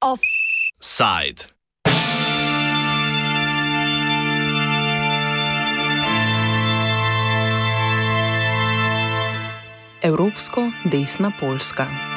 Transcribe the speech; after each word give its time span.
Offside. 0.00 1.52
Evropsko 10.02 10.70
desna 10.84 11.32
Poljska. 11.40 12.11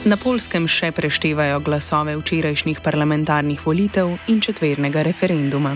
Na 0.00 0.16
polskem 0.16 0.64
še 0.64 0.94
preštevajo 0.96 1.58
glasove 1.60 2.14
včerajšnjih 2.16 2.78
parlamentarnih 2.80 3.60
volitev 3.60 4.14
in 4.32 4.40
četvernega 4.40 5.02
referenduma. 5.04 5.74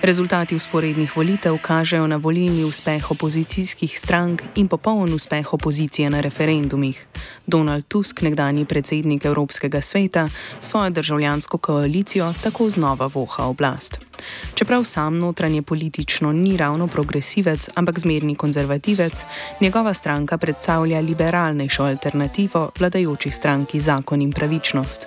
Rezultati 0.00 0.56
usporednih 0.56 1.12
volitev 1.12 1.58
kažejo 1.60 2.06
na 2.08 2.16
volilni 2.16 2.64
uspeh 2.64 3.10
opozicijskih 3.12 3.98
strank 3.98 4.42
in 4.56 4.68
popoln 4.68 5.12
uspeh 5.12 5.52
opozicije 5.52 6.08
na 6.10 6.24
referendumih. 6.24 7.04
Donald 7.46 7.84
Tusk, 7.84 8.22
nekdani 8.24 8.64
predsednik 8.64 9.24
Evropskega 9.28 9.80
sveta, 9.84 10.28
svojo 10.60 10.90
državljansko 10.90 11.58
koalicijo 11.58 12.32
tako 12.42 12.70
znova 12.70 13.10
voha 13.12 13.44
oblast. 13.44 14.09
Čeprav 14.54 14.84
sam 14.84 15.18
notranje 15.18 15.62
politično 15.62 16.32
ni 16.32 16.56
ravno 16.56 16.86
progresivec, 16.86 17.68
ampak 17.74 17.98
zmerni 17.98 18.34
konzervativec, 18.34 19.20
njegova 19.60 19.94
stranka 19.94 20.38
predstavlja 20.38 21.00
liberalnejšo 21.00 21.84
alternativo 21.84 22.70
vladajoči 22.78 23.30
stranki 23.30 23.80
Zakon 23.80 24.22
in 24.22 24.32
pravičnost. 24.32 25.06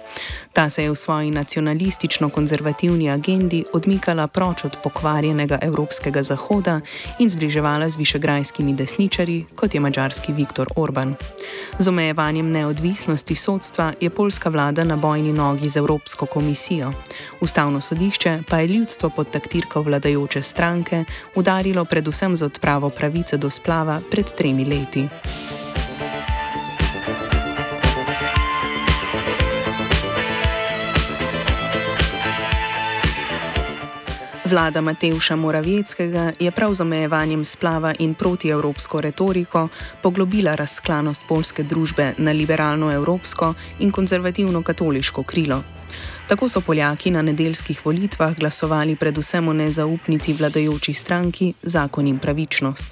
Ta 0.54 0.70
se 0.70 0.84
je 0.84 0.92
v 0.92 0.96
svoji 0.96 1.32
nacionalistično-konzervativni 1.32 3.10
agendi 3.14 3.66
odmikala 3.74 4.28
proč 4.28 4.66
od 4.66 4.78
pokvarjenega 4.84 5.58
evropskega 5.62 6.24
zahoda 6.24 6.82
in 7.20 7.30
zbliževala 7.30 7.90
z 7.90 7.98
višegrajskimi 7.98 8.74
desničari, 8.74 9.46
kot 9.56 9.74
je 9.74 9.80
mačarski 9.80 10.34
Viktor 10.34 10.68
Orban. 10.76 11.16
Z 11.80 11.88
omejevanjem 11.88 12.52
neodvisnosti 12.52 13.36
sodstva 13.36 13.94
je 14.02 14.10
polska 14.10 14.50
vlada 14.50 14.84
na 14.84 14.96
bojni 14.96 15.34
nogi 15.34 15.70
z 15.70 15.78
Evropsko 15.78 16.26
komisijo. 16.26 16.94
Ustavno 17.42 17.82
sodišče 17.82 18.44
pa 18.50 18.60
je 18.60 18.68
ljudstvo 18.68 19.03
pod 19.10 19.32
taktirko 19.32 19.82
vladajoče 19.82 20.42
stranke 20.42 21.06
udarilo 21.36 21.86
predvsem 21.86 22.36
z 22.36 22.46
odpravo 22.46 22.90
pravice 22.90 23.38
do 23.38 23.50
splava 23.50 24.02
pred 24.12 24.36
tremi 24.36 24.66
leti. 24.66 25.08
Vlada 34.54 34.82
Mateuša 34.82 35.36
Moravieckega 35.36 36.32
je 36.40 36.52
prav 36.52 36.74
z 36.74 36.82
omejevanjem 36.82 37.46
splava 37.46 37.94
in 38.00 38.14
protievropsko 38.14 39.02
retoriko 39.02 39.68
poglobila 40.02 40.56
razklanost 40.56 41.22
polske 41.28 41.64
družbe 41.64 42.14
na 42.18 42.32
liberalno-evropsko 42.32 43.54
in 43.80 43.92
konzervativno-katoliško 43.92 45.24
krilo. 45.24 45.64
Tako 46.28 46.50
so 46.50 46.62
Poljaki 46.62 47.12
na 47.12 47.22
nedeljskih 47.22 47.86
volitvah 47.86 48.36
glasovali 48.36 48.96
predvsem 48.96 49.48
o 49.48 49.54
nezaupnici 49.54 50.34
vladajoči 50.34 50.94
stranki 50.94 51.54
Zakon 51.62 52.08
in 52.08 52.20
pravičnost. 52.20 52.88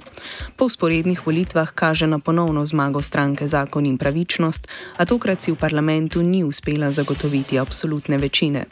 Po 0.57 0.69
sporednih 0.69 1.27
volitvah 1.27 1.71
kaže 1.75 2.07
na 2.07 2.19
ponovno 2.19 2.65
zmago 2.65 3.01
stranke 3.01 3.47
Zakon 3.47 3.85
in 3.85 3.97
pravičnost, 3.97 4.67
a 4.97 5.05
tokrat 5.05 5.41
si 5.41 5.51
v 5.51 5.55
parlamentu 5.55 6.21
ni 6.21 6.43
uspela 6.43 6.91
zagotoviti 6.91 7.59
absolutne 7.59 8.17
večine. 8.17 8.65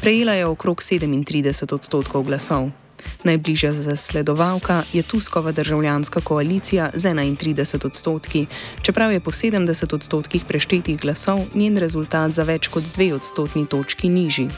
Prejela 0.00 0.32
je 0.32 0.46
okrog 0.46 0.82
37 0.82 1.74
odstotkov 1.74 2.22
glasov. 2.22 2.70
Najbližja 3.24 3.72
zasledovalka 3.72 4.82
je 4.92 5.02
Tuskova 5.02 5.52
državljanska 5.52 6.20
koalicija 6.20 6.90
z 6.94 7.14
31 7.14 7.86
odstotki, 7.86 8.46
čeprav 8.82 9.12
je 9.12 9.20
po 9.20 9.30
70 9.30 9.94
odstotkih 9.94 10.44
preštetih 10.48 11.00
glasov 11.00 11.40
njen 11.54 11.78
rezultat 11.78 12.34
za 12.34 12.42
več 12.42 12.68
kot 12.68 12.84
dve 12.94 13.14
odstotni 13.14 13.66
točki 13.66 14.08
nižji. 14.08 14.48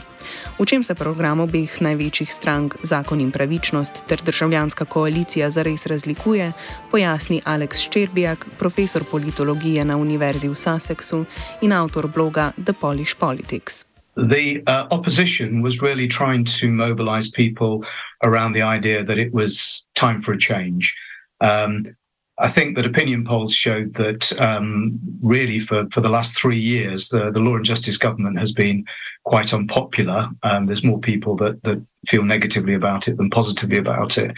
V 0.59 0.65
čem 0.65 0.83
se 0.83 0.95
program 0.95 1.39
obeh 1.39 1.81
največjih 1.81 2.33
strank 2.33 2.75
Zakon 2.83 3.21
in 3.21 3.31
pravičnost 3.31 4.03
ter 4.07 4.21
državljanska 4.25 4.85
koalicija 4.85 5.51
zares 5.51 5.85
razlikuje, 5.85 6.51
pojasni 6.91 7.41
Aleks 7.45 7.85
Ščerbijak, 7.85 8.47
profesor 8.59 9.03
politologije 9.11 9.85
na 9.85 9.97
Univerzi 9.97 10.49
v 10.49 10.55
Sussexu 10.55 11.25
in 11.61 11.73
avtor 11.73 12.07
bloga 12.07 12.51
The 12.57 12.73
Polish 12.73 13.15
Politics. 13.19 13.85
the 14.15 14.63
uh, 14.67 14.87
opposition 14.91 15.61
was 15.61 15.81
really 15.81 16.07
trying 16.07 16.45
to 16.45 16.69
mobilize 16.69 17.29
people 17.29 17.83
around 18.23 18.53
the 18.53 18.61
idea 18.61 19.03
that 19.03 19.17
it 19.17 19.33
was 19.33 19.85
time 19.95 20.21
for 20.21 20.33
a 20.33 20.37
change. 20.37 20.95
Um, 21.41 21.95
I 22.37 22.49
think 22.49 22.75
that 22.75 22.85
opinion 22.85 23.23
polls 23.23 23.53
showed 23.53 23.93
that 23.93 24.37
um, 24.41 24.99
really 25.21 25.59
for, 25.59 25.87
for 25.89 26.01
the 26.01 26.09
last 26.09 26.35
three 26.35 26.59
years, 26.59 27.07
the, 27.07 27.31
the 27.31 27.39
law 27.39 27.55
and 27.55 27.63
justice 27.63 27.97
government 27.97 28.37
has 28.39 28.51
been 28.51 28.83
quite 29.23 29.53
unpopular. 29.53 30.29
Um, 30.43 30.65
there's 30.65 30.83
more 30.83 30.99
people 30.99 31.37
that, 31.37 31.63
that 31.63 31.81
feel 32.07 32.23
negatively 32.23 32.73
about 32.73 33.07
it 33.07 33.15
than 33.15 33.29
positively 33.29 33.77
about 33.77 34.17
it. 34.17 34.35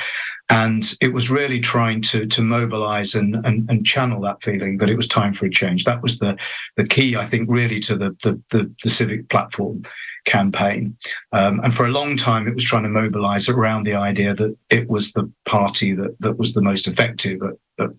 And 0.49 0.95
it 1.01 1.11
was 1.11 1.31
really 1.31 1.59
trying 1.59 2.01
to 2.03 2.25
to 2.27 2.41
mobilize 2.41 3.15
and, 3.15 3.35
and, 3.45 3.69
and 3.69 3.85
channel 3.85 4.21
that 4.21 4.41
feeling 4.41 4.77
that 4.77 4.89
it 4.89 4.95
was 4.95 5.07
time 5.07 5.33
for 5.33 5.45
a 5.45 5.49
change. 5.49 5.83
That 5.83 6.01
was 6.01 6.19
the 6.19 6.38
the 6.77 6.88
key, 6.88 7.17
I 7.17 7.25
think, 7.25 7.49
really 7.49 7.79
to 7.81 7.97
the 7.97 8.15
the, 8.23 8.41
the, 8.51 8.73
the 8.83 8.89
civic 8.89 9.27
platform 9.27 9.83
campaign. 10.27 10.95
Um, 11.31 11.59
and 11.63 11.73
for 11.73 11.88
a 11.88 11.91
long 11.91 12.15
time, 12.15 12.47
it 12.47 12.53
was 12.53 12.63
trying 12.63 12.83
to 12.83 12.89
mobilize 12.89 13.49
around 13.49 13.83
the 13.83 13.95
idea 13.95 14.35
that 14.35 14.55
it 14.69 14.88
was 14.88 15.13
the 15.13 15.31
party 15.45 15.93
that 15.95 16.15
that 16.19 16.38
was 16.38 16.53
the 16.53 16.61
most 16.61 16.88
effective 16.88 17.41
at, 17.41 17.83
at 17.83 17.89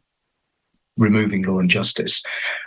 removing 0.96 1.42
law 1.42 1.58
and 1.58 1.70
justice. 1.70 2.22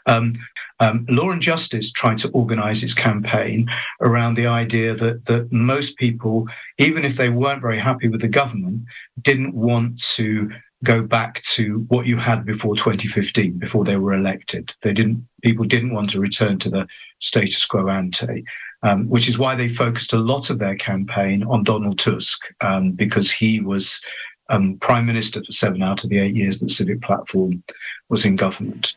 Um, 0.08 0.34
um, 0.82 1.06
law 1.10 1.30
and 1.30 1.42
Justice 1.42 1.92
tried 1.92 2.18
to 2.20 2.30
organize 2.30 2.82
its 2.82 2.96
campaign 2.96 3.70
around 4.02 4.34
the 4.34 4.48
idea 4.48 4.96
that, 4.96 5.26
that 5.26 5.52
most 5.52 5.96
people, 5.98 6.48
even 6.80 7.06
if 7.06 7.18
they 7.18 7.30
weren't 7.30 7.62
very 7.62 7.80
happy 7.80 8.08
with 8.08 8.22
the 8.22 8.28
government, 8.28 8.82
didn't 9.22 9.54
want 9.54 10.02
to 10.16 10.50
go 10.84 11.04
back 11.04 11.40
to 11.44 11.86
what 11.90 12.08
you 12.08 12.18
had 12.18 12.44
before 12.46 12.76
2015, 12.76 13.60
before 13.60 13.86
they 13.86 13.98
were 13.98 14.16
elected. 14.16 14.74
They 14.82 14.92
didn't. 14.92 15.28
People 15.44 15.66
didn't 15.66 15.94
want 15.94 16.10
to 16.12 16.20
return 16.20 16.58
to 16.60 16.70
the 16.72 16.88
status 17.20 17.64
quo 17.68 17.88
ante, 17.88 18.44
um, 18.84 19.08
which 19.10 19.28
is 19.28 19.38
why 19.38 19.56
they 19.56 19.68
focused 19.68 20.14
a 20.14 20.18
lot 20.18 20.50
of 20.50 20.60
their 20.60 20.76
campaign 20.76 21.44
on 21.44 21.64
Donald 21.64 22.00
Tusk 22.00 22.40
um, 22.62 22.92
because 22.92 23.32
he 23.32 23.60
was 23.60 24.02
um, 24.50 24.78
prime 24.80 25.06
minister 25.06 25.44
for 25.44 25.52
seven 25.52 25.82
out 25.82 26.04
of 26.04 26.10
the 26.10 26.20
eight 26.20 26.36
years 26.36 26.60
that 26.60 26.72
Civic 26.72 27.02
Platform 27.02 27.64
was 28.10 28.26
in 28.26 28.36
government. 28.36 28.96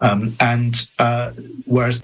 Um, 0.00 0.36
and 0.40 0.88
uh, 0.98 1.32
whereas 1.66 2.02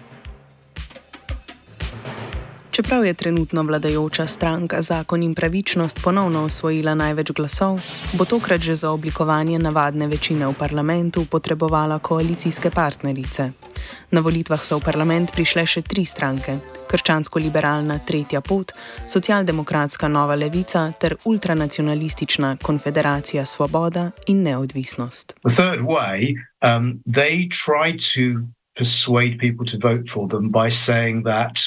Čeprav 2.73 3.05
je 3.05 3.15
trenutno 3.15 3.63
vladajoča 3.63 4.27
stranka 4.27 4.83
Zakon 4.83 5.23
in 5.23 5.35
pravičnost 5.35 6.01
ponovno 6.05 6.45
osvojila 6.45 6.95
največ 6.95 7.33
glasov, 7.33 7.81
bo 8.13 8.25
tokrat 8.25 8.61
že 8.61 8.77
za 8.77 8.91
oblikovanje 8.91 9.59
navadne 9.59 10.07
večine 10.07 10.47
v 10.47 10.55
parlamentu 10.59 11.25
potrebovala 11.25 11.99
koalicijske 11.99 12.71
partnerice. 12.71 13.51
Na 14.11 14.21
volitvah 14.21 14.65
so 14.65 14.79
v 14.79 14.85
parlament 14.85 15.33
prišle 15.33 15.67
še 15.67 15.83
tri 15.83 16.05
stranke: 16.05 16.59
krščansko-liberalna 16.91 17.99
Tretja 18.07 18.41
pot, 18.41 18.73
socialdemokratska 19.09 20.09
Nova 20.09 20.35
Levica 20.35 20.93
ter 20.99 21.17
ultranacionalistična 21.25 22.57
Konfederacija 22.63 23.47
Svoboda 23.47 24.11
in 24.27 24.43
Neodvisnost. 24.43 25.37
Persuade 28.75 29.37
people 29.37 29.67
to 29.67 29.77
vote 29.77 30.09
for 30.09 30.27
them 30.27 30.49
by 30.49 30.71
saying 30.71 31.25
that 31.25 31.61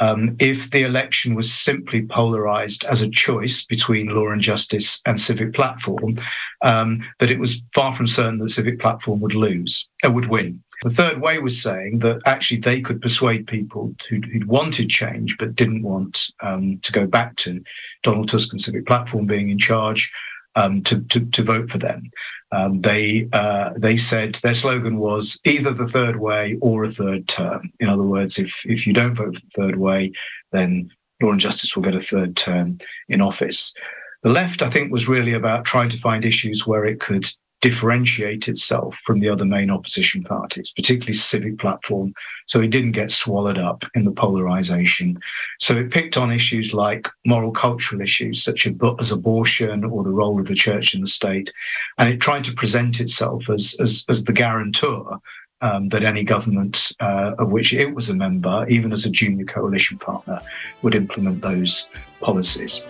um, 0.00 0.36
if 0.38 0.70
the 0.70 0.82
election 0.82 1.34
was 1.34 1.52
simply 1.52 2.02
polarized 2.02 2.84
as 2.84 3.00
a 3.00 3.08
choice 3.08 3.64
between 3.64 4.08
law 4.08 4.28
and 4.28 4.40
justice 4.40 5.00
and 5.06 5.20
civic 5.20 5.54
platform, 5.54 6.18
um, 6.62 7.02
that 7.18 7.30
it 7.30 7.38
was 7.38 7.62
far 7.74 7.94
from 7.94 8.06
certain 8.06 8.38
that 8.38 8.50
civic 8.50 8.78
platform 8.78 9.20
would 9.20 9.34
lose, 9.34 9.88
uh, 10.04 10.10
would 10.10 10.28
win. 10.28 10.62
The 10.82 10.90
third 10.90 11.22
way 11.22 11.38
was 11.38 11.60
saying 11.60 12.00
that 12.00 12.20
actually 12.26 12.60
they 12.60 12.80
could 12.80 13.00
persuade 13.00 13.46
people 13.46 13.94
who'd, 14.08 14.26
who'd 14.26 14.46
wanted 14.46 14.90
change 14.90 15.36
but 15.38 15.54
didn't 15.54 15.82
want 15.82 16.30
um, 16.40 16.78
to 16.80 16.92
go 16.92 17.06
back 17.06 17.36
to 17.36 17.62
Donald 18.02 18.28
Tusk 18.28 18.52
and 18.52 18.60
civic 18.60 18.86
platform 18.86 19.26
being 19.26 19.48
in 19.48 19.58
charge 19.58 20.12
um, 20.54 20.82
to, 20.82 21.00
to, 21.00 21.20
to 21.24 21.42
vote 21.42 21.70
for 21.70 21.78
them. 21.78 22.10
Um, 22.52 22.80
they 22.80 23.28
uh, 23.32 23.70
they 23.76 23.96
said 23.96 24.36
their 24.36 24.54
slogan 24.54 24.98
was 24.98 25.40
either 25.44 25.72
the 25.72 25.86
third 25.86 26.20
way 26.20 26.56
or 26.60 26.84
a 26.84 26.90
third 26.90 27.26
term. 27.26 27.72
In 27.80 27.88
other 27.88 28.04
words, 28.04 28.38
if 28.38 28.64
if 28.66 28.86
you 28.86 28.92
don't 28.92 29.14
vote 29.14 29.34
for 29.34 29.40
the 29.40 29.62
third 29.62 29.76
way, 29.76 30.12
then 30.52 30.90
Law 31.20 31.32
and 31.32 31.40
Justice 31.40 31.74
will 31.74 31.82
get 31.82 31.94
a 31.94 32.00
third 32.00 32.36
term 32.36 32.78
in 33.08 33.20
office. 33.20 33.74
The 34.22 34.30
left, 34.30 34.62
I 34.62 34.70
think, 34.70 34.92
was 34.92 35.08
really 35.08 35.32
about 35.32 35.64
trying 35.64 35.88
to 35.90 35.98
find 35.98 36.24
issues 36.24 36.66
where 36.66 36.84
it 36.84 37.00
could 37.00 37.28
differentiate 37.60 38.48
itself 38.48 38.98
from 39.04 39.20
the 39.20 39.28
other 39.28 39.44
main 39.44 39.70
opposition 39.70 40.22
parties, 40.22 40.72
particularly 40.76 41.14
Civic 41.14 41.58
Platform, 41.58 42.12
so 42.46 42.60
it 42.60 42.68
didn't 42.68 42.92
get 42.92 43.10
swallowed 43.10 43.58
up 43.58 43.84
in 43.94 44.04
the 44.04 44.10
polarization. 44.10 45.18
So 45.58 45.76
it 45.76 45.90
picked 45.90 46.16
on 46.16 46.30
issues 46.30 46.74
like 46.74 47.08
moral 47.24 47.52
cultural 47.52 48.02
issues, 48.02 48.42
such 48.42 48.66
as 48.66 49.10
abortion 49.10 49.84
or 49.84 50.04
the 50.04 50.10
role 50.10 50.38
of 50.38 50.46
the 50.46 50.54
church 50.54 50.94
in 50.94 51.00
the 51.00 51.06
state, 51.06 51.52
and 51.98 52.08
it 52.08 52.20
tried 52.20 52.44
to 52.44 52.52
present 52.52 53.00
itself 53.00 53.48
as, 53.48 53.74
as, 53.80 54.04
as 54.08 54.24
the 54.24 54.32
guarantor 54.32 55.18
um, 55.62 55.88
that 55.88 56.04
any 56.04 56.22
government 56.22 56.92
uh, 57.00 57.32
of 57.38 57.48
which 57.48 57.72
it 57.72 57.94
was 57.94 58.10
a 58.10 58.14
member, 58.14 58.66
even 58.68 58.92
as 58.92 59.06
a 59.06 59.10
junior 59.10 59.46
coalition 59.46 59.98
partner, 59.98 60.40
would 60.82 60.94
implement 60.94 61.40
those 61.40 61.88
policies. 62.20 62.82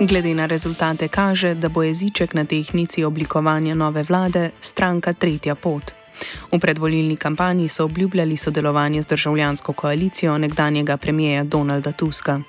Glede 0.00 0.34
na 0.34 0.46
rezultate 0.46 1.08
kaže, 1.08 1.54
da 1.54 1.68
bo 1.68 1.82
jeziček 1.82 2.34
na 2.34 2.44
tehnici 2.44 3.04
oblikovanja 3.04 3.74
nove 3.74 4.02
vlade 4.02 4.50
stranka 4.60 5.12
Tretja 5.12 5.54
pot. 5.54 5.92
V 6.52 6.58
predvolilni 6.60 7.16
kampanji 7.16 7.68
so 7.68 7.84
obljubljali 7.84 8.36
sodelovanje 8.36 9.02
z 9.02 9.06
državljansko 9.06 9.72
koalicijo 9.72 10.38
nekdanjega 10.38 10.96
premijeja 10.96 11.44
Donalda 11.44 11.92
Tuska. 11.92 12.40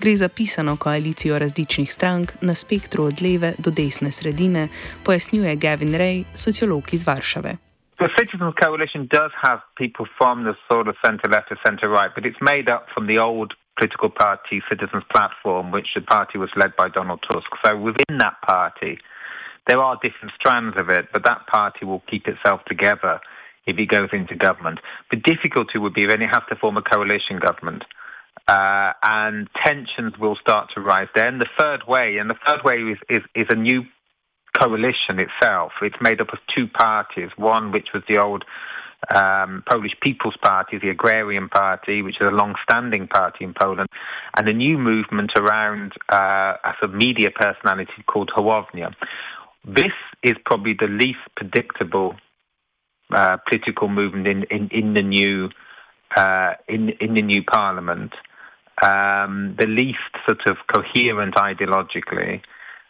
Gre 0.00 0.16
za 0.16 0.28
pisano 0.28 0.76
koalicijo 0.76 1.38
različnih 1.38 1.92
strank 1.92 2.32
na 2.40 2.54
spektru 2.54 3.04
od 3.04 3.22
leve 3.22 3.54
do 3.58 3.70
desne 3.70 4.12
sredine, 4.12 4.68
pojasnjuje 5.04 5.56
Gavin 5.56 5.94
Ray, 5.94 6.24
sociolog 6.34 6.94
iz 6.94 7.06
Varšave. 7.06 7.56
The 7.96 8.08
Citizens 8.18 8.54
Coalition 8.62 9.06
does 9.06 9.32
have 9.46 9.60
people 9.76 10.06
from 10.18 10.36
the 10.44 10.54
sort 10.68 10.88
of 10.88 10.94
centre 11.04 11.28
left 11.30 11.48
or 11.52 11.58
centre 11.66 11.88
right, 11.98 12.12
but 12.16 12.24
it's 12.24 12.42
made 12.52 12.66
up 12.74 12.82
from 12.94 13.06
the 13.06 13.18
old 13.20 13.50
political 13.76 14.10
party 14.10 14.62
Citizens 14.68 15.04
Platform, 15.12 15.70
which 15.70 15.88
the 15.94 16.00
party 16.00 16.38
was 16.38 16.50
led 16.56 16.74
by 16.76 16.88
Donald 16.88 17.20
Tusk. 17.30 17.46
So 17.64 17.76
within 17.76 18.18
that 18.18 18.40
party, 18.46 18.98
there 19.66 19.82
are 19.82 19.98
different 20.02 20.32
strands 20.38 20.76
of 20.80 20.88
it, 20.90 21.06
but 21.12 21.24
that 21.24 21.46
party 21.46 21.84
will 21.84 22.02
keep 22.08 22.26
itself 22.26 22.60
together 22.66 23.20
if 23.66 23.78
it 23.78 23.88
goes 23.88 24.08
into 24.12 24.36
government. 24.36 24.78
The 25.10 25.18
difficulty 25.18 25.78
would 25.78 25.94
be 25.94 26.06
then 26.06 26.22
it 26.22 26.30
has 26.30 26.42
to 26.48 26.56
form 26.56 26.76
a 26.76 26.82
coalition 26.82 27.38
government. 27.40 27.84
Uh, 28.48 28.92
and 29.02 29.48
tensions 29.64 30.12
will 30.20 30.36
start 30.36 30.70
to 30.74 30.80
rise 30.80 31.08
then. 31.16 31.38
The 31.38 31.48
third 31.58 31.82
way, 31.88 32.18
and 32.18 32.30
the 32.30 32.36
third 32.46 32.60
way 32.64 32.76
is, 32.76 32.98
is, 33.08 33.22
is 33.34 33.46
a 33.48 33.56
new 33.56 33.82
coalition 34.56 35.18
itself. 35.18 35.72
It's 35.82 35.96
made 36.00 36.20
up 36.20 36.32
of 36.32 36.38
two 36.56 36.68
parties. 36.68 37.30
One, 37.36 37.72
which 37.72 37.88
was 37.92 38.04
the 38.08 38.18
old 38.18 38.44
um, 39.14 39.62
Polish 39.68 39.92
People's 40.00 40.36
Party, 40.42 40.78
the 40.78 40.90
Agrarian 40.90 41.48
Party, 41.48 42.02
which 42.02 42.16
is 42.20 42.26
a 42.26 42.30
long-standing 42.30 43.08
party 43.08 43.44
in 43.44 43.54
Poland, 43.54 43.88
and 44.36 44.48
a 44.48 44.52
new 44.52 44.78
movement 44.78 45.32
around 45.36 45.92
uh, 46.08 46.54
a 46.64 46.72
sort 46.80 46.90
of 46.90 46.94
media 46.94 47.30
personality 47.30 48.02
called 48.06 48.30
Hołownia. 48.36 48.94
This 49.64 49.92
is 50.22 50.34
probably 50.44 50.74
the 50.78 50.88
least 50.88 51.18
predictable 51.36 52.16
uh, 53.10 53.36
political 53.48 53.88
movement 53.88 54.26
in, 54.26 54.44
in, 54.44 54.68
in 54.70 54.94
the 54.94 55.02
new 55.02 55.50
uh, 56.16 56.54
in 56.68 56.90
in 57.00 57.14
the 57.14 57.22
new 57.22 57.42
parliament. 57.42 58.12
Um, 58.82 59.56
the 59.58 59.66
least 59.66 59.98
sort 60.28 60.46
of 60.46 60.56
coherent 60.72 61.34
ideologically. 61.34 62.42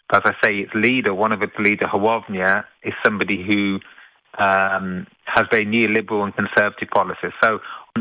But 0.08 0.26
As 0.26 0.34
I 0.40 0.46
say, 0.46 0.58
its 0.58 0.74
leader, 0.74 1.14
one 1.14 1.32
of 1.32 1.42
its 1.42 1.56
leader, 1.58 1.86
Hołownia, 1.86 2.64
is 2.82 2.92
somebody 3.04 3.44
who 3.44 3.80
um, 4.38 5.06
has 5.24 5.44
very 5.50 5.66
neoliberal 5.66 6.24
and 6.24 6.34
conservative 6.36 6.88
policies. 6.88 7.32
So 7.42 7.60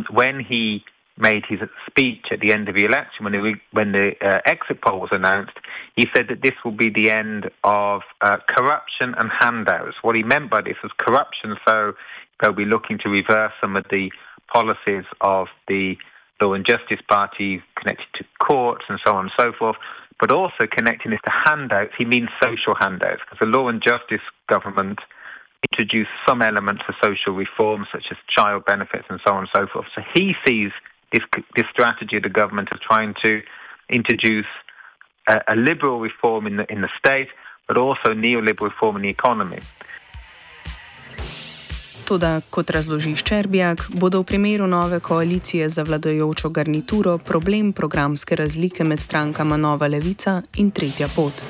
when 0.10 0.40
he 0.40 0.84
made 1.18 1.44
his 1.48 1.60
speech 1.90 2.26
at 2.32 2.42
the 2.42 2.52
end 2.52 2.68
of 2.68 2.76
the 2.76 2.84
election, 2.84 3.24
when 3.24 3.34
the, 3.34 3.54
when 3.72 3.94
the 3.94 4.14
uh, 4.22 4.40
exit 4.46 4.82
poll 4.86 5.00
was 5.00 5.10
announced, 5.14 5.54
he 5.96 6.08
said 6.14 6.28
that 6.28 6.42
this 6.42 6.52
will 6.64 6.74
be 6.74 6.90
the 6.90 7.10
end 7.10 7.50
of 7.64 8.02
uh, 8.22 8.38
corruption 8.50 9.16
and 9.18 9.30
handouts. 9.40 9.96
What 10.02 10.16
he 10.16 10.24
meant 10.24 10.50
by 10.50 10.62
this 10.62 10.76
was 10.84 10.92
corruption, 10.98 11.56
so 11.66 11.94
they'll 12.42 12.52
be 12.52 12.66
looking 12.66 12.98
to 13.00 13.10
reverse 13.10 13.54
some 13.62 13.78
of 13.78 13.86
the 13.90 14.12
policies 14.52 15.06
of 15.22 15.48
the 15.68 15.96
Law 16.42 16.54
and 16.54 16.66
Justice 16.68 17.00
Party 17.08 17.64
connected 17.78 18.08
to 18.16 18.26
courts 18.46 18.84
and 18.90 19.00
so 19.06 19.16
on 19.16 19.26
and 19.26 19.32
so 19.40 19.54
forth, 19.58 19.78
but 20.20 20.32
also 20.32 20.68
connecting 20.70 21.12
this 21.12 21.22
to 21.24 21.32
handouts. 21.46 21.94
He 21.98 22.04
means 22.04 22.28
social 22.44 22.76
handouts, 22.78 23.22
because 23.24 23.40
the 23.40 23.48
Law 23.58 23.70
and 23.70 23.82
Justice 23.82 24.26
government– 24.50 25.00
introduce 25.66 26.08
some 26.28 26.42
elements 26.42 26.84
of 26.88 26.96
social 27.04 27.34
reform, 27.34 27.86
such 27.92 28.06
as 28.12 28.18
child 28.38 28.66
benefits 28.66 29.06
and 29.10 29.20
so 29.26 29.34
on 29.34 29.40
and 29.46 29.50
so 29.56 29.68
forth. 29.72 29.88
So 29.96 30.02
he 30.14 30.34
sees 30.46 30.72
this, 31.12 31.24
this 31.56 31.66
strategy 31.72 32.18
of 32.18 32.24
the 32.24 32.30
government 32.30 32.70
as 32.74 32.80
trying 32.92 33.14
to 33.24 33.42
introduce 33.90 34.52
a, 35.28 35.36
a 35.54 35.56
liberal 35.56 36.00
reform 36.00 36.48
in 36.48 36.58
the, 36.58 36.66
in 36.72 36.82
the 36.82 36.90
state, 37.00 37.30
but 37.68 37.78
also 37.78 38.10
neoliberal 38.14 38.70
reform 38.72 38.96
in 38.98 39.04
the 39.04 39.10
economy. 39.10 39.62
Toda, 42.06 42.42
kot 42.54 42.70
razloži 42.70 43.16
Ščerbjak, 43.18 43.88
bodo 43.98 44.20
v 44.22 44.28
primeru 44.30 44.68
nove 44.70 45.00
koalicije 45.02 45.70
za 45.74 45.82
vladajočo 45.84 46.52
garnituro 46.54 47.18
problem 47.18 47.72
programske 47.74 48.36
razlike 48.36 48.84
med 48.84 49.02
strankama 49.02 49.58
Nova 49.58 49.88
Levica 49.88 50.42
in 50.62 50.70
Tretja 50.72 51.10
pot. 51.16 51.42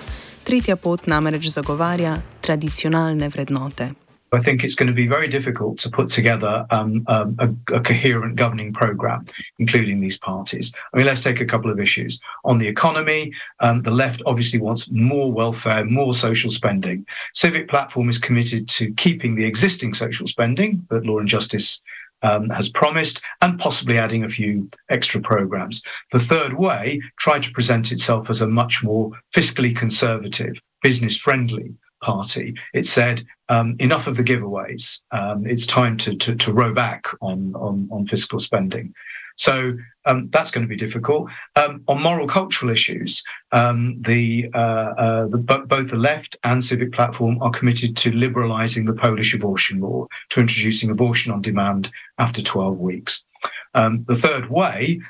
Tretja 0.48 0.80
pot 0.80 1.08
namreč 1.12 1.52
zagovarja 1.52 2.16
tradicionalne 2.42 3.28
vrednote. 3.34 4.05
I 4.31 4.42
think 4.42 4.63
it's 4.63 4.75
going 4.75 4.88
to 4.88 4.94
be 4.94 5.07
very 5.07 5.27
difficult 5.27 5.77
to 5.80 5.89
put 5.89 6.10
together 6.10 6.66
um, 6.72 7.04
um, 7.07 7.38
a, 7.39 7.75
a, 7.75 7.81
coherent 7.81 8.36
governing 8.36 8.74
program, 8.74 9.25
including 9.60 10.00
these 10.00 10.18
parties. 10.18 10.74
I 10.94 10.98
mean, 10.98 11.06
let's 11.06 11.22
take 11.22 11.42
a 11.42 11.45
couple 11.45 11.72
of 11.72 11.80
issues. 11.80 12.19
On 12.44 12.57
the 12.57 12.68
economy, 12.68 13.31
um, 13.60 13.81
the 13.83 13.92
left 13.92 14.22
obviously 14.25 14.60
wants 14.60 14.89
more 14.89 15.31
welfare, 15.31 15.86
more 15.86 16.13
social 16.13 16.51
spending. 16.51 17.06
Civic 17.33 17.69
Platform 17.69 18.10
is 18.10 18.18
committed 18.18 18.68
to 18.69 18.92
keeping 18.94 19.36
the 19.36 19.45
existing 19.45 19.94
social 19.94 20.28
spending 20.28 20.86
that 20.89 21.06
Law 21.06 21.19
and 21.19 21.28
Justice 21.28 21.81
um, 22.24 22.50
has 22.50 22.69
promised, 22.69 23.21
and 23.42 23.60
possibly 23.60 24.00
adding 24.00 24.24
a 24.24 24.30
few 24.30 24.68
extra 24.89 25.21
programs. 25.21 25.83
The 26.12 26.19
third 26.19 26.57
way 26.57 27.00
tried 27.19 27.44
to 27.44 27.51
present 27.51 27.92
itself 27.92 28.30
as 28.30 28.42
a 28.42 28.48
much 28.48 28.83
more 28.83 29.12
fiscally 29.33 29.75
conservative, 29.75 30.60
business 30.81 31.18
friendly 31.18 31.75
party. 32.06 32.54
It 32.74 32.86
said 32.86 33.25
um, 33.50 33.75
enough 33.80 34.06
of 34.07 34.16
the 34.16 34.24
giveaways. 34.24 35.02
Um, 35.12 35.46
it's 35.48 35.66
time 35.66 35.98
to, 35.98 36.16
to, 36.16 36.36
to 36.36 36.54
row 36.54 36.74
back 36.74 37.07
on, 37.22 37.54
on, 37.56 37.90
on 37.92 38.06
fiscal 38.06 38.40
spending. 38.40 38.94
So 39.38 39.74
um, 40.06 40.30
that's 40.31 40.52
going 40.52 40.66
to 40.66 40.69
be 40.69 40.78
difficult. 40.78 41.30
Um, 41.56 41.84
on 41.88 42.02
moral 42.02 42.28
cultural 42.28 42.72
issues, 42.72 43.24
um, 43.52 43.98
the, 44.02 44.50
uh, 44.54 44.94
uh, 44.98 45.28
the, 45.28 45.38
both 45.38 45.90
the 45.90 45.98
left 45.98 46.38
and 46.44 46.63
civic 46.63 46.94
platform 46.94 47.42
are 47.42 47.52
committed 47.52 47.98
to 47.98 48.12
liberalising 48.12 48.86
the 48.86 48.94
Polish 48.94 49.34
abortion 49.34 49.81
law, 49.81 50.07
to 50.30 50.40
introducing 50.40 50.90
abortion 50.90 51.34
on 51.34 51.42
demand 51.42 51.92
after 52.18 52.42
12 52.42 52.78
weeks. 52.78 53.25
Um, 53.74 54.06
the 54.07 54.16
third 54.16 54.50
way 54.50 55.02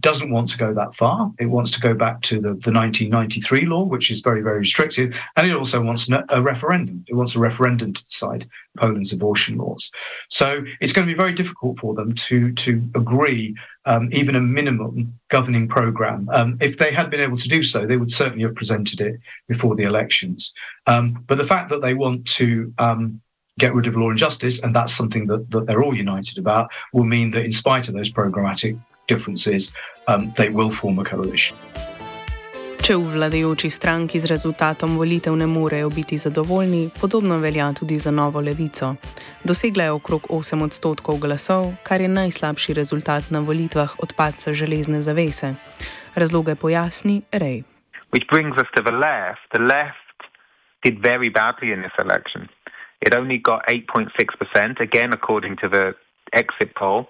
doesn't 0.00 0.30
want 0.30 0.48
to 0.50 0.58
go 0.58 0.72
that 0.74 0.94
far. 0.94 1.32
It 1.38 1.46
wants 1.46 1.70
to 1.72 1.80
go 1.80 1.94
back 1.94 2.22
to 2.22 2.36
the, 2.36 2.48
the 2.48 2.72
1993 2.72 3.66
law, 3.66 3.84
which 3.84 4.10
is 4.10 4.20
very, 4.20 4.42
very 4.42 4.58
restrictive. 4.58 5.14
And 5.36 5.46
it 5.46 5.54
also 5.54 5.80
wants 5.80 6.08
a 6.28 6.42
referendum. 6.42 7.04
It 7.08 7.14
wants 7.14 7.34
a 7.34 7.38
referendum 7.38 7.92
to 7.92 8.04
decide 8.04 8.48
Poland's 8.76 9.12
abortion 9.12 9.58
laws. 9.58 9.90
So 10.28 10.62
it's 10.80 10.92
going 10.92 11.06
to 11.06 11.12
be 11.12 11.16
very 11.16 11.32
difficult 11.32 11.78
for 11.78 11.94
them 11.94 12.14
to, 12.14 12.52
to 12.52 12.82
agree 12.94 13.56
um, 13.86 14.08
even 14.12 14.36
a 14.36 14.40
minimum 14.40 15.18
governing 15.30 15.66
program. 15.66 16.28
Um, 16.32 16.58
if 16.60 16.78
they 16.78 16.92
had 16.92 17.10
been 17.10 17.20
able 17.20 17.38
to 17.38 17.48
do 17.48 17.62
so, 17.62 17.86
they 17.86 17.96
would 17.96 18.12
certainly 18.12 18.44
have 18.44 18.54
presented 18.54 19.00
it 19.00 19.18
before 19.48 19.74
the 19.74 19.84
elections. 19.84 20.52
Um, 20.86 21.24
but 21.26 21.38
the 21.38 21.44
fact 21.44 21.70
that 21.70 21.80
they 21.80 21.94
want 21.94 22.26
to 22.36 22.72
um, 22.78 23.20
get 23.58 23.74
rid 23.74 23.86
of 23.86 23.96
law 23.96 24.10
and 24.10 24.18
justice, 24.18 24.60
and 24.60 24.74
that's 24.74 24.94
something 24.94 25.26
that, 25.26 25.50
that 25.50 25.66
they're 25.66 25.82
all 25.82 25.96
united 25.96 26.38
about, 26.38 26.70
will 26.92 27.04
mean 27.04 27.30
that 27.32 27.44
in 27.44 27.52
spite 27.52 27.88
of 27.88 27.94
those 27.94 28.10
programmatic 28.10 28.78
differences, 29.08 29.72
um, 30.06 30.32
they 30.36 30.48
will 30.48 30.70
form 30.70 30.98
a 30.98 31.04
coalition. 31.04 31.56
Če 32.78 32.94
v 32.96 33.18
vladajoči 33.18 33.68
stranki 33.68 34.16
z 34.16 34.30
rezultatom 34.30 34.94
volitev 34.96 35.34
ne 35.36 35.44
morejo 35.44 35.90
biti 35.92 36.16
zadovoljni, 36.16 36.88
podobno 37.00 37.36
velja 37.42 37.66
tudi 37.76 37.98
za 37.98 38.08
novo 38.10 38.40
levico. 38.40 38.94
Dosegla 39.44 39.84
je 39.84 39.92
okrog 39.92 40.30
8 40.30 40.62
odstotkov 40.64 41.18
glasov, 41.20 41.74
kar 41.82 42.00
je 42.00 42.08
najslabši 42.08 42.72
rezultat 42.78 43.28
na 43.30 43.42
volitvah 43.44 43.92
od 43.98 44.14
padca 44.16 44.54
železne 44.54 45.02
zavese. 45.02 45.52
Razloge 46.14 46.54
pojasni 46.54 47.22
Rej. 47.32 47.66
Which 48.14 48.24
brings 48.32 48.56
us 48.56 48.68
to 48.72 48.80
the 48.80 48.94
left. 48.94 49.44
The 49.52 49.60
left 49.60 50.18
did 50.80 51.02
very 51.02 51.28
badly 51.28 51.74
in 51.76 51.84
this 51.84 51.96
election. 51.98 52.48
It 53.04 53.12
only 53.12 53.38
got 53.38 53.68
8.6%, 53.68 54.80
again, 54.80 55.12
according 55.12 55.60
to 55.60 55.68
the 55.68 55.92
exit 56.32 56.72
poll. 56.78 57.06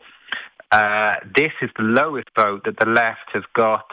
Uh, 0.71 1.15
this 1.35 1.53
is 1.63 1.71
the 1.77 1.83
lowest 1.83 2.29
vote 2.37 2.63
that 2.65 2.79
the 2.79 2.87
left 2.87 3.31
has 3.33 3.43
got 3.55 3.87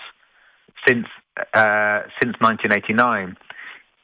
since 0.86 1.08
uh, 1.53 2.01
since 2.22 2.36
1989. 2.39 3.36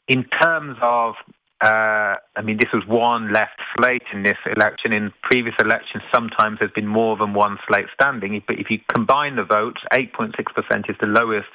In 0.08 0.24
terms 0.40 0.76
of, 0.82 1.14
uh, 1.62 2.16
I 2.36 2.42
mean, 2.42 2.58
this 2.58 2.70
was 2.72 2.84
one 2.86 3.32
left 3.32 3.58
slate 3.76 4.02
in 4.12 4.22
this 4.22 4.36
election. 4.54 4.92
In 4.92 5.12
previous 5.22 5.54
elections, 5.58 6.02
sometimes 6.12 6.58
there's 6.60 6.72
been 6.72 6.86
more 6.86 7.16
than 7.16 7.34
one 7.34 7.58
slate 7.66 7.86
standing. 7.94 8.42
But 8.46 8.58
if 8.58 8.66
you 8.68 8.80
combine 8.92 9.36
the 9.36 9.44
votes, 9.44 9.80
8.6% 9.92 10.90
is 10.90 10.96
the 11.00 11.08
lowest 11.08 11.48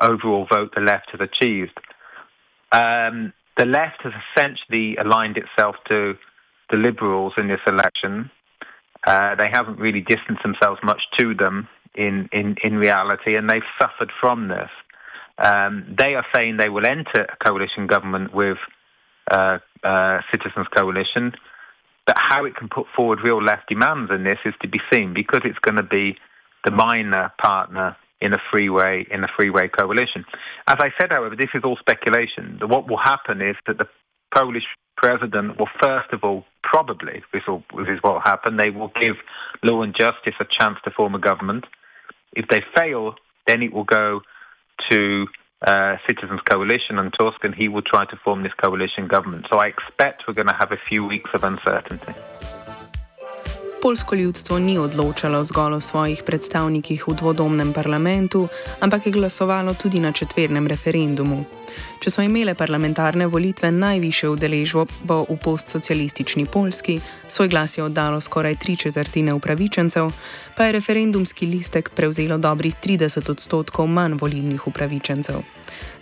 overall 0.00 0.46
vote 0.50 0.74
the 0.74 0.82
left 0.82 1.10
has 1.12 1.20
achieved. 1.20 1.78
Um, 2.72 3.32
the 3.56 3.66
left 3.66 4.02
has 4.02 4.12
essentially 4.36 4.96
aligned 4.96 5.36
itself 5.36 5.76
to 5.90 6.14
the 6.70 6.78
Liberals 6.78 7.32
in 7.38 7.48
this 7.48 7.60
election. 7.66 8.30
Uh, 9.08 9.34
they 9.36 9.48
haven't 9.50 9.78
really 9.78 10.02
distanced 10.02 10.42
themselves 10.42 10.78
much 10.84 11.00
to 11.18 11.32
them 11.34 11.66
in, 11.94 12.28
in, 12.30 12.56
in 12.62 12.76
reality, 12.76 13.36
and 13.36 13.48
they've 13.48 13.62
suffered 13.80 14.12
from 14.20 14.48
this. 14.48 14.68
Um, 15.38 15.96
they 15.96 16.14
are 16.14 16.26
saying 16.34 16.58
they 16.58 16.68
will 16.68 16.84
enter 16.84 17.22
a 17.22 17.36
coalition 17.42 17.86
government 17.86 18.34
with 18.34 18.58
uh, 19.30 19.60
uh, 19.82 20.18
Citizens 20.30 20.66
Coalition, 20.76 21.32
but 22.06 22.16
how 22.18 22.44
it 22.44 22.54
can 22.54 22.68
put 22.68 22.84
forward 22.94 23.20
real 23.24 23.42
left 23.42 23.70
demands 23.70 24.10
in 24.14 24.24
this 24.24 24.40
is 24.44 24.52
to 24.60 24.68
be 24.68 24.80
seen 24.92 25.14
because 25.14 25.40
it's 25.44 25.58
going 25.60 25.76
to 25.76 25.82
be 25.82 26.18
the 26.66 26.70
minor 26.70 27.32
partner 27.40 27.96
in 28.20 28.34
a 28.34 28.38
freeway 28.50 29.06
in 29.10 29.24
a 29.24 29.28
freeway 29.38 29.68
coalition. 29.68 30.26
As 30.66 30.76
I 30.80 30.90
said, 31.00 31.12
however, 31.12 31.34
this 31.34 31.50
is 31.54 31.62
all 31.64 31.78
speculation. 31.78 32.58
What 32.60 32.90
will 32.90 32.98
happen 32.98 33.40
is 33.40 33.56
that 33.66 33.78
the 33.78 33.88
Polish 34.34 34.64
president 35.00 35.58
will 35.58 35.68
first 35.82 36.12
of 36.12 36.24
all 36.24 36.44
probably 36.62 37.22
this, 37.32 37.42
will, 37.46 37.62
this 37.76 37.88
is 37.88 38.02
what 38.02 38.14
will 38.14 38.20
happen. 38.20 38.56
They 38.56 38.70
will 38.70 38.92
give 39.00 39.16
Law 39.62 39.82
and 39.82 39.94
Justice 39.96 40.34
a 40.40 40.44
chance 40.44 40.76
to 40.84 40.90
form 40.90 41.14
a 41.14 41.18
government. 41.18 41.64
If 42.34 42.46
they 42.48 42.60
fail, 42.76 43.14
then 43.46 43.62
it 43.62 43.72
will 43.72 43.84
go 43.84 44.20
to 44.90 45.26
uh, 45.66 45.96
Citizens 46.06 46.40
Coalition 46.48 46.98
and 46.98 47.12
Tusk, 47.18 47.42
and 47.42 47.54
he 47.54 47.68
will 47.68 47.82
try 47.82 48.04
to 48.04 48.16
form 48.24 48.42
this 48.42 48.52
coalition 48.62 49.08
government. 49.08 49.46
So 49.50 49.58
I 49.58 49.66
expect 49.66 50.24
we're 50.28 50.34
going 50.34 50.46
to 50.46 50.56
have 50.58 50.72
a 50.72 50.78
few 50.88 51.04
weeks 51.04 51.30
of 51.34 51.42
uncertainty. 51.42 52.14
Polsko 53.82 54.14
ljudstvo 54.14 54.58
ni 54.58 54.78
odločalo 54.78 55.44
zgolj 55.44 55.74
o 55.74 55.80
svojih 55.80 56.22
predstavnikih 56.26 57.08
v 57.08 57.14
dvodomnem 57.14 57.72
parlamentu, 57.72 58.48
ampak 58.80 59.06
je 59.06 59.12
glasovalo 59.12 59.74
tudi 59.74 60.00
na 60.00 60.12
četvernem 60.12 60.66
referendumu. 60.66 61.44
Če 62.02 62.10
so 62.10 62.22
imele 62.22 62.54
parlamentarne 62.58 63.26
volitve 63.26 63.70
najviše 63.70 64.28
udeležbo 64.28 64.86
v 65.04 65.36
postsocialistični 65.44 66.46
Polski, 66.46 67.00
svoj 67.28 67.48
glas 67.48 67.78
je 67.78 67.84
oddalo 67.84 68.20
skoraj 68.20 68.56
tri 68.56 68.76
četrtine 68.76 69.34
upravičencev, 69.34 70.10
pa 70.56 70.64
je 70.64 70.72
referendumski 70.72 71.46
listek 71.46 71.90
prevzelo 71.94 72.38
dobrih 72.38 72.74
30 72.82 73.30
odstotkov 73.30 73.86
manj 73.86 74.18
volilnih 74.20 74.66
upravičencev. 74.66 75.38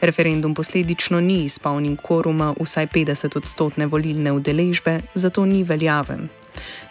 Referendum 0.01 0.55
posledično 0.55 1.21
ni 1.21 1.45
izpolnil 1.45 1.97
koruma 1.97 2.55
vsaj 2.61 2.87
50 2.87 3.37
odstotne 3.37 3.87
volilne 3.87 4.33
udeležbe, 4.33 5.01
zato 5.15 5.45
ni 5.45 5.63
veljaven. 5.65 6.29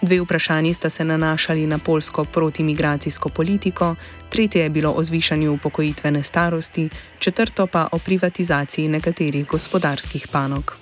Dve 0.01 0.21
vprašanji 0.21 0.73
sta 0.73 0.89
se 0.89 1.03
nanašali 1.03 1.67
na 1.67 1.77
polsko 1.77 2.25
protimigracijsko 2.25 3.29
politiko, 3.29 3.95
tretje 4.29 4.61
je 4.61 4.69
bilo 4.69 4.91
o 4.91 5.03
zvišanju 5.03 5.53
upokojitvene 5.53 6.23
starosti, 6.23 6.89
četrto 7.19 7.67
pa 7.67 7.87
o 7.91 7.97
privatizaciji 7.97 8.87
nekaterih 8.87 9.47
gospodarskih 9.47 10.27
panog. 10.27 10.77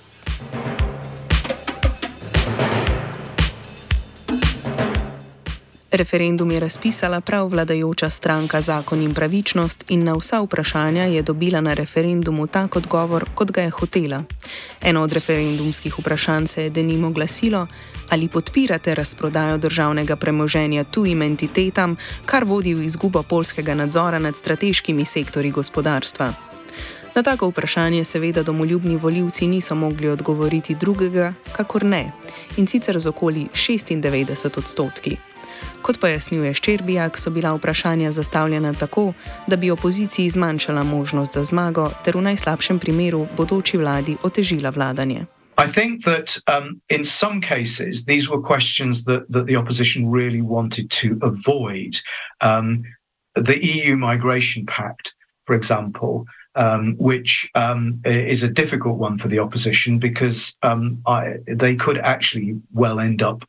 Referendum 5.94 6.50
je 6.50 6.60
razpisala 6.60 7.20
prav 7.20 7.48
vladajoča 7.48 8.10
stranka 8.10 8.60
Zakon 8.60 9.02
in 9.02 9.14
pravičnost 9.14 9.84
in 9.88 10.04
na 10.04 10.14
vsa 10.14 10.40
vprašanja 10.42 11.04
je 11.04 11.22
dobila 11.22 11.60
na 11.60 11.74
referendumu 11.74 12.46
tak 12.46 12.76
odgovor, 12.76 13.24
kot 13.34 13.50
ga 13.50 13.62
je 13.62 13.70
hotela. 13.70 14.22
Eno 14.82 15.02
od 15.02 15.12
referendumskih 15.12 15.98
vprašanj 15.98 16.46
se 16.46 16.62
je 16.62 16.70
denimo 16.70 17.10
glasilo, 17.10 17.66
ali 18.10 18.28
podpirate 18.28 18.94
razprodajo 18.94 19.58
državnega 19.58 20.16
premoženja 20.16 20.84
tujim 20.84 21.22
entitetam, 21.22 21.96
kar 22.26 22.44
vodi 22.44 22.74
v 22.74 22.84
izgubo 22.84 23.22
polskega 23.22 23.74
nadzora 23.74 24.18
nad 24.18 24.36
strateškimi 24.36 25.04
sektori 25.04 25.50
gospodarstva. 25.50 26.32
Na 27.14 27.22
tako 27.22 27.48
vprašanje 27.48 28.04
seveda 28.04 28.42
domoljubni 28.42 28.96
voljivci 28.96 29.46
niso 29.46 29.74
mogli 29.74 30.08
odgovoriti 30.08 30.74
drugega, 30.74 31.32
kakor 31.52 31.84
ne, 31.84 32.12
in 32.56 32.66
sicer 32.66 32.98
z 32.98 33.06
okoli 33.06 33.46
96 33.54 34.58
odstotki. 34.58 35.33
Kot 35.82 36.00
pojasnjuje 36.00 36.54
Ščerbijak, 36.54 37.18
so 37.18 37.30
bila 37.30 37.52
vprašanja 37.54 38.12
zastavljena 38.12 38.72
tako, 38.72 39.12
da 39.46 39.56
bi 39.56 39.70
opoziciji 39.70 40.30
zmanjšala 40.30 40.82
možnost 40.84 41.34
za 41.34 41.44
zmago, 41.44 41.90
ter 42.04 42.16
v 42.16 42.22
najslabšem 42.30 42.78
primeru 42.78 43.26
bodoči 43.36 43.78
vladi 43.78 44.16
otežila 44.22 44.70
vladanje. 44.70 45.26
I 45.56 45.68
think 45.68 46.04
that 46.04 46.36
um, 46.48 46.80
in 46.88 47.04
some 47.04 47.40
cases, 47.40 48.04
these 48.04 48.28
were 48.28 48.40
questions 48.40 49.04
that, 49.04 49.30
that 49.30 49.46
the 49.46 49.56
opposition 49.56 50.10
really 50.10 50.42
wanted 50.42 50.90
to 50.90 51.18
avoid. 51.22 52.00
Um, 52.40 52.82
the 53.34 53.64
EU 53.64 53.96
Migration 53.96 54.66
Pact, 54.66 55.14
for 55.46 55.54
example, 55.54 56.26
um, 56.56 56.94
which 56.98 57.50
um, 57.54 58.00
is 58.04 58.42
a 58.42 58.48
difficult 58.48 58.96
one 58.98 59.18
for 59.18 59.28
the 59.28 59.38
opposition 59.38 59.98
because 59.98 60.56
um, 60.62 61.02
I, 61.06 61.36
they 61.46 61.74
could 61.76 61.98
actually 61.98 62.60
well 62.72 63.00
end 63.00 63.22
up 63.22 63.44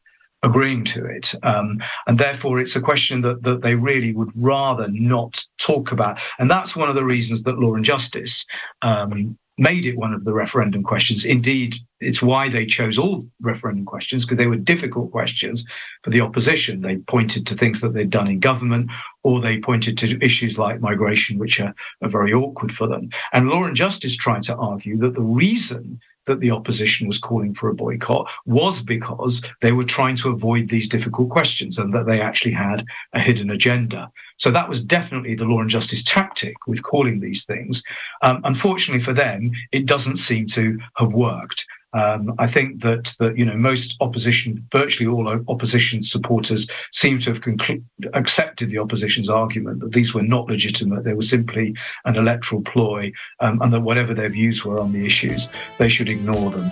agreeing 0.46 0.86
to 0.86 1.06
it. 1.06 1.34
Um, 1.44 1.82
and 2.08 2.18
therefore, 2.18 2.60
it's 2.60 2.76
a 2.76 2.82
question 2.82 3.22
that, 3.22 3.44
that 3.44 3.62
they 3.62 3.76
really 3.76 4.14
would 4.14 4.32
rather 4.36 4.88
not 4.90 5.44
talk 5.58 5.92
about. 5.92 6.20
And 6.40 6.50
that's 6.50 6.76
one 6.76 6.90
of 6.90 6.96
the 6.96 7.04
reasons 7.04 7.44
that 7.44 7.60
Law 7.60 7.76
and 7.76 7.84
Justice 7.84 8.46
um, 8.82 9.38
made 9.58 9.86
it 9.86 9.98
one 9.98 10.14
of 10.14 10.24
the 10.24 10.34
referendum 10.34 10.84
questions. 10.84 11.26
Indeed, 11.26 11.76
it's 12.00 12.22
why 12.22 12.50
they 12.50 12.66
chose 12.66 12.98
all 12.98 13.24
referendum 13.42 13.86
questions 13.86 14.26
because 14.26 14.38
they 14.38 14.48
were 14.48 14.58
difficult 14.58 15.12
questions 15.12 15.66
for 16.04 16.10
the 16.10 16.22
opposition. 16.22 16.82
They 16.82 16.98
pointed 16.98 17.48
to 17.48 17.56
things 17.56 17.82
that 17.82 17.94
they'd 17.94 18.10
done 18.10 18.28
in 18.28 18.40
government, 18.40 18.92
or 19.24 19.40
they 19.40 19.60
pointed 19.60 19.98
to 20.00 20.24
issues 20.24 20.58
like 20.58 20.82
migration, 20.82 21.40
which 21.40 21.60
are, 21.60 21.74
are 22.02 22.10
very 22.10 22.34
awkward 22.34 22.74
for 22.74 22.88
them. 22.88 23.10
And 23.34 23.50
Law 23.50 23.64
and 23.64 23.76
Justice 23.76 24.16
tried 24.16 24.44
to 24.44 24.56
argue 24.56 24.98
that 24.98 25.16
the 25.16 25.22
reason 25.22 26.00
that 26.26 26.40
the 26.40 26.52
opposition 26.52 27.08
was 27.08 27.20
calling 27.20 27.54
for 27.54 27.70
a 27.70 27.76
boycott 27.76 28.30
was 28.46 28.82
because 28.82 29.44
they 29.62 29.72
were 29.72 29.84
trying 29.84 30.16
to 30.18 30.30
avoid 30.30 30.70
these 30.70 30.90
difficult 30.90 31.30
questions 31.30 31.78
and 31.78 31.94
that 31.94 32.06
they 32.06 32.20
actually 32.20 32.52
had 32.52 32.86
a 33.14 33.20
hidden 33.20 33.52
agenda. 33.52 34.12
So 34.38 34.52
that 34.52 34.68
was 34.68 34.84
definitely 34.84 35.36
the 35.36 35.46
law 35.46 35.62
and 35.62 35.70
justice 35.70 36.04
tactic 36.04 36.56
with 36.68 36.84
calling 36.84 37.20
these 37.20 37.46
things. 37.46 37.84
Um, 38.22 38.42
unfortunately 38.44 39.04
for 39.04 39.14
them, 39.14 39.52
it 39.72 39.86
doesn't 39.86 40.18
seem 40.18 40.48
to 40.48 40.80
have 40.98 41.14
worked. 41.14 41.66
Um, 41.96 42.36
I 42.40 42.48
think 42.48 42.82
that 42.82 43.16
that 43.20 43.38
you 43.38 43.46
know 43.46 43.56
most 43.56 43.96
opposition, 44.02 44.68
virtually 44.72 45.08
all 45.08 45.30
opposition 45.48 46.04
supporters, 46.04 46.68
seem 46.92 47.20
to 47.20 47.30
have 47.32 47.42
conclu- 47.42 47.84
accepted 48.14 48.70
the 48.70 48.80
opposition's 48.80 49.30
argument 49.30 49.80
that 49.80 49.94
these 49.94 50.14
were 50.14 50.28
not 50.36 50.48
legitimate; 50.48 51.06
they 51.06 51.14
were 51.14 51.30
simply 51.36 51.74
an 52.04 52.18
electoral 52.18 52.62
ploy, 52.64 53.12
um, 53.40 53.62
and 53.62 53.72
that 53.74 53.82
whatever 53.82 54.14
their 54.14 54.30
views 54.30 54.66
were 54.66 54.78
on 54.78 54.92
the 54.92 55.06
issues, 55.06 55.48
they 55.78 55.88
should 55.88 56.10
ignore 56.10 56.52
them. 56.52 56.70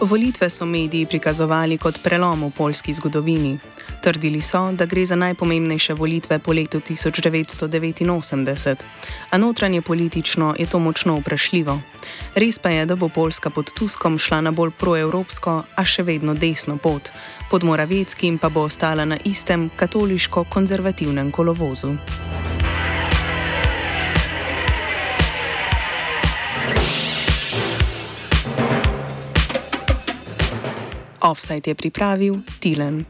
Volitve 0.00 0.50
so 0.50 0.66
mediji 0.66 1.06
prikazovali 1.06 1.78
kot 1.78 2.02
prelom 2.02 2.40
v 2.40 2.52
polski 2.58 2.94
zgodovini. 2.94 3.58
Trdili 4.08 4.40
so, 4.42 4.72
da 4.72 4.86
gre 4.86 5.04
za 5.06 5.16
najpomembnejše 5.16 5.94
volitve 5.94 6.38
po 6.38 6.52
letu 6.52 6.80
1989, 6.80 8.76
a 9.30 9.38
notranje 9.38 9.82
politično 9.82 10.54
je 10.58 10.66
to 10.66 10.78
močno 10.78 11.18
vprašljivo. 11.20 11.80
Res 12.34 12.58
pa 12.58 12.70
je, 12.70 12.86
da 12.86 12.96
bo 12.96 13.08
Poljska 13.08 13.50
pod 13.50 13.72
Tuskom 13.72 14.18
šla 14.18 14.40
na 14.40 14.50
bolj 14.50 14.70
proevropsko, 14.80 15.62
a 15.76 15.84
še 15.84 16.02
vedno 16.02 16.34
desno 16.34 16.78
pot, 16.80 17.10
pod 17.50 17.64
Moraveckim 17.68 18.38
pa 18.38 18.48
bo 18.48 18.64
ostala 18.64 19.04
na 19.04 19.18
istem 19.24 19.68
katoliško-konzervativnem 19.76 21.28
kolovozu. 21.30 21.92
Offside 31.20 31.70
je 31.70 31.74
pripravil 31.74 32.40
Tilen. 32.60 33.04